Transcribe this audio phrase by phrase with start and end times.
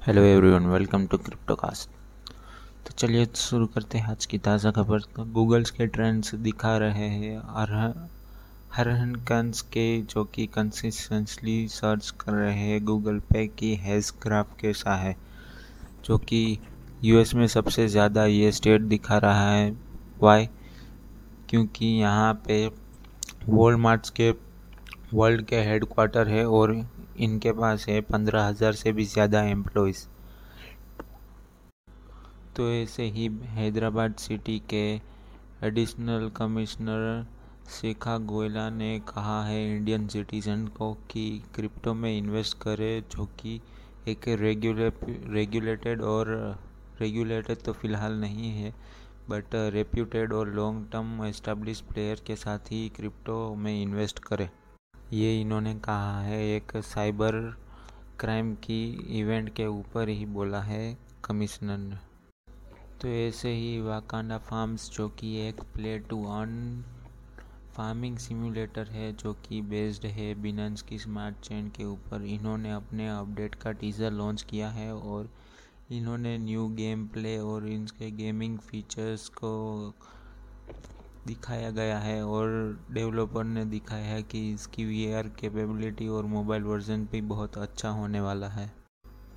[0.00, 1.90] Hello everyone welcome to Cryptocast
[2.86, 7.08] तो चलिए शुरू करते हैं आज की ताज़ा खबर। तो गूगल्स के ट्रेंड्स दिखा रहे
[7.08, 7.72] हैं और
[8.72, 14.56] हरहन कंस के जो कि कंसिस्टेंटली सर्च कर रहे हैं गूगल पे की हैज़ ग्राफ
[14.60, 15.14] कैसा है
[16.04, 16.58] जो कि
[17.04, 19.70] यूएस में सबसे ज़्यादा ये स्टेट दिखा रहा है।
[20.22, 20.48] वाई
[21.50, 22.66] क्योंकि यहाँ पे
[23.48, 24.30] वॉलमार्ट्स के
[25.14, 26.74] वर्ल्ड के हेडक्वार्टर है और
[27.20, 30.06] इनके पास है पंद्रह हज़ार से भी ज़्यादा एम्प्लॉयज़
[32.56, 34.84] तो ऐसे ही हैदराबाद सिटी के
[35.66, 37.26] एडिशनल कमिश्नर
[37.70, 43.60] शेखा गोयला ने कहा है इंडियन सिटीजन को कि क्रिप्टो में इन्वेस्ट करें जो कि
[44.08, 44.88] एक रेगुले
[45.34, 46.28] रेगुलेटेड और
[47.00, 48.74] रेगुलेटेड तो फ़िलहाल नहीं है
[49.30, 54.48] बट रेप्यूटेड और लॉन्ग टर्म एस्टेब्लिश प्लेयर के साथ ही क्रिप्टो में इन्वेस्ट करें।
[55.12, 57.34] ये इन्होंने कहा है, एक साइबर
[58.20, 58.82] क्राइम की
[59.20, 61.96] इवेंट के ऊपर ही बोला है कमिश्नर ने।
[63.00, 66.84] तो ऐसे ही वाकांडा फार्म्स, जो कि एक play to earn
[67.76, 73.08] farming simulator है, जो कि बेस्ड है बिनेंस की स्मार्ट चेन के ऊपर, इन्होंने अपने
[73.08, 75.30] अपडेट का टीज़र लॉन्च किया है और
[75.90, 79.52] इन्होंने न्यू गेम प्ले और इनके गेमिंग फीचर्स को
[81.26, 82.48] दिखाया गया है और
[82.90, 87.88] डेवलपर ने दिखाया है कि इसकी वी आर कैपेबिलिटी और मोबाइल वर्जन भी बहुत अच्छा
[87.90, 88.70] होने वाला है।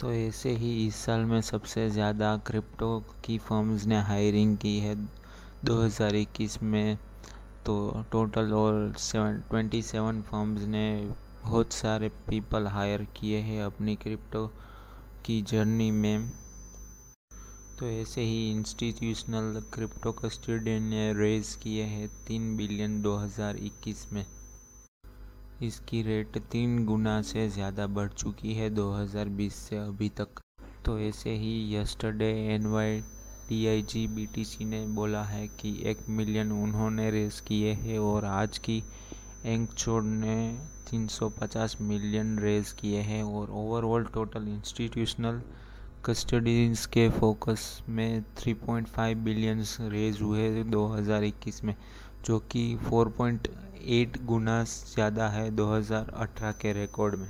[0.00, 4.94] तो ऐसे ही इस साल में सबसे ज़्यादा क्रिप्टो की फर्म्स ने हायरिंग की है।
[5.64, 6.96] 2021 में
[7.66, 10.88] तो टोटल और सेवन ट्वेंटी सेवन फर्म्स ने
[11.44, 14.46] बहुत सारे पीपल हायर किए हैं अपनी क्रिप्टो
[15.24, 16.30] की जर्नी में।
[17.78, 24.24] तो ऐसे ही इंस्टीट्यूशनल क्रिप्टो कस्टोडियन ने रेज किए हैं तीन बिलियन 2021 में।
[25.62, 30.40] इसकी रेट तीन गुना से ज़्यादा बढ़ चुकी है 2020 से अभी तक।
[30.86, 33.00] तो ऐसे ही yesterday N Y
[33.48, 37.72] D I G B T C ने बोला है कि एक मिलियन उन्होंने रेस किए
[37.74, 38.82] हैं और आज की
[39.44, 40.36] एंगचोड ने
[40.90, 45.40] 350 मिलियन रेस किए हैं और ओवरऑल टोटल इंस्टीट्यूशनल
[46.08, 49.58] कस्टडीज के फोकस में 3.5 बिलियन
[49.92, 51.74] रेज हुए 2021 में,
[52.26, 57.28] जो कि 4.8 गुना ज़्यादा है 2018 के रिकॉर्ड में।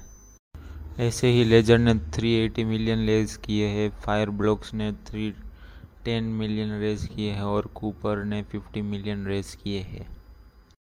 [0.98, 7.06] ऐसे ही लेजर ने 380 मिलियन रेज किए हैं फायर ब्लॉक्स ने 310 मिलियन रेज
[7.06, 10.06] किए हैं और कूपर ने 50 मिलियन रेज किए हैं।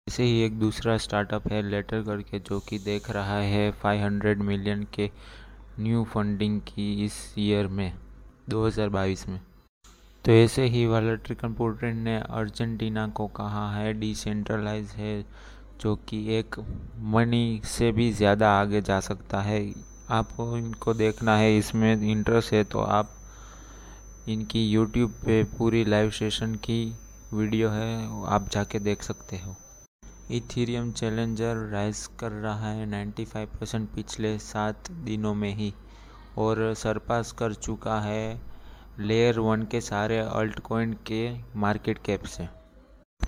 [0.06, 4.86] ऐसे ही एक दूसरा स्टार्टअप है लेटर करके, जो कि देख रहा है 500 मिलियन
[4.94, 5.10] के
[5.80, 7.92] न्यू फंडिंग की इस ईयर में
[8.50, 9.40] 2022 में।
[10.24, 15.24] तो ऐसे ही वालेटरी कंप्यूटर ने अर्जेंटीना को कहा है, डिसेंट्रलाइज है,
[15.80, 16.58] जो कि एक
[17.14, 19.60] मनी से भी ज़्यादा आगे जा सकता है।
[20.10, 23.10] आपको इनको देखना है, इसमें इंटरेस्ट है तो आप
[24.28, 26.82] इनकी यूट्यूब पे पूरी लाइव सेशन की
[27.32, 29.56] वीडियो है, आप जाके देख सकते हो।
[30.32, 35.72] इथीरियम चैलेंजर राइज कर रहा है 95 परसेंट पिछले सात दिनों में ही
[36.38, 38.40] और सरपास कर चुका है
[39.00, 41.20] लेयर वन के सारे अल्ट कॉइन के
[41.56, 42.48] मार्केट कैप से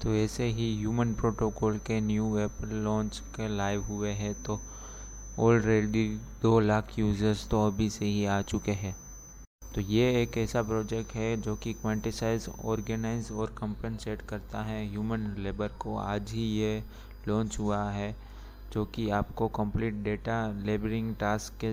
[0.02, 4.60] तो ऐसे ही ह्यूमन प्रोटोकॉल के न्यू ऐप लॉन्च के लाइव हुए हैं तो
[5.38, 6.08] ऑलरेडी
[6.42, 8.96] दो लाख यूज़र्स तो अभी से ही आ चुके हैं।
[9.76, 15.26] तो ये एक ऐसा प्रोजेक्ट है जो कि क्वांटिसाइज ऑर्गेनाइज और कंपनसेट करता है ह्यूमन
[15.38, 16.82] लेबर को। आज ही ये
[17.28, 18.14] लॉन्च हुआ है
[18.72, 21.72] जो कि आपको कंप्लीट डेटा लेबरिंग टास्क के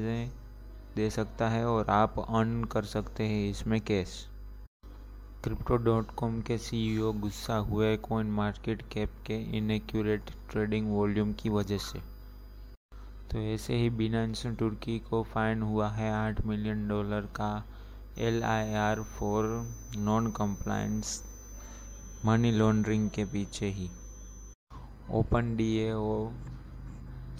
[0.95, 4.15] दे सकता है और आप अर्न कर सकते हैं इसमें कैश
[5.43, 11.49] क्रिप्टो डॉट कॉम के सीईओ गुस्सा हुए कॉइन मार्केट कैप के इनक्यूरेट ट्रेडिंग वॉल्यूम की
[11.49, 11.99] वजह से।
[13.31, 17.53] तो ऐसे ही बिनांस तुर्की को फाइन हुआ है आठ मिलियन डॉलर का।
[18.17, 19.45] L I R for
[19.97, 21.23] non compliance
[22.25, 23.89] money laundering के पीछे ही।
[25.11, 26.29] Open D A O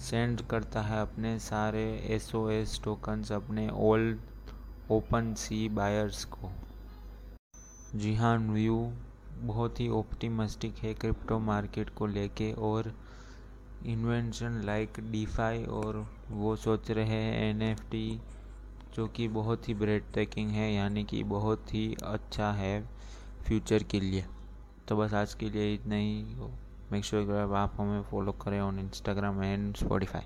[0.00, 4.18] send करता है अपने सारे एस ओ एस टोकन्स अपने ओल्ड
[4.92, 6.50] ओपन सी बायर्स को।
[7.94, 8.82] जी हाँ व्यू
[9.42, 12.92] बहुत ही ऑप्टिमिस्टिक है क्रिप्टो मार्केट को लेके और
[13.86, 18.06] इन्वेंशन लाइक डीफाई और वो सोच रहे हैं एन एफ़ टी
[18.94, 22.82] जो कि बहुत ही ब्रेड टेकिंग है, यानी कि बहुत ही अच्छा है
[23.46, 24.24] फ्यूचर के लिए।
[24.88, 26.24] तो बस आज के लिए इतना ही।
[26.92, 30.22] मेक श्योर आप हमें फॉलो करें ऑन इंस्टाग्राम एंड स्पॉटिफाई